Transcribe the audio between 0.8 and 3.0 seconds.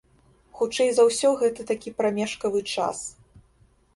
за ўсё, гэта такі прамежкавы час.